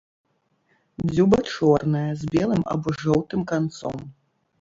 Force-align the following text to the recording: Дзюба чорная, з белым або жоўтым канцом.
Дзюба 1.09 1.39
чорная, 1.55 2.01
з 2.21 2.31
белым 2.37 2.63
або 2.77 2.95
жоўтым 3.03 3.45
канцом. 3.53 4.01